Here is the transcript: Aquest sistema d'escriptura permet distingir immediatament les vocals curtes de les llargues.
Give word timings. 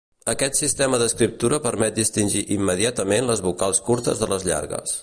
Aquest 0.31 0.55
sistema 0.61 0.99
d'escriptura 1.01 1.59
permet 1.67 1.99
distingir 1.99 2.43
immediatament 2.57 3.31
les 3.33 3.47
vocals 3.51 3.85
curtes 3.91 4.25
de 4.25 4.35
les 4.35 4.53
llargues. 4.53 4.99